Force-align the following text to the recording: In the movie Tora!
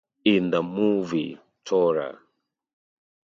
In 0.25 0.49
the 0.49 0.63
movie 0.63 1.37
Tora! 1.63 2.17